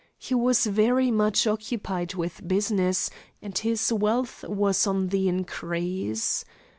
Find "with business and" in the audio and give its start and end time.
2.15-3.55